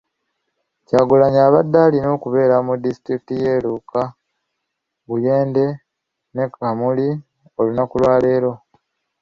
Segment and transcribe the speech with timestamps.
[0.85, 4.01] Kyagulanyi abadde alina okubeera mu disitulikiti y'e Luuka,
[5.07, 5.65] Buyende
[6.33, 7.09] ne Kamuli
[7.59, 8.51] olunaku lwaleero.